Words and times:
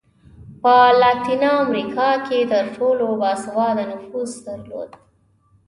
په 0.61 0.75
لاتینه 1.01 1.49
امریکا 1.65 2.09
کې 2.25 2.39
تر 2.51 2.65
ټولو 2.75 3.05
با 3.19 3.31
سواده 3.45 3.83
نفوس 3.91 4.31
درلود. 4.45 4.89